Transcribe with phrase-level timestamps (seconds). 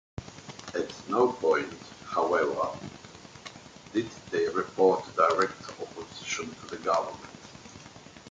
[0.73, 1.71] At no point,
[2.07, 2.71] however,
[3.93, 7.29] did they report direct opposition to the government.